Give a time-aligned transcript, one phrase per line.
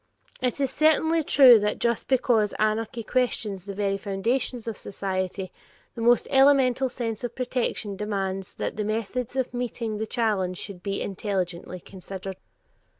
[0.41, 5.51] It is certainly true that just because anarchy questions the very foundations of society,
[5.93, 10.81] the most elemental sense of protection demands that the method of meeting the challenge should
[10.81, 12.37] be intelligently considered.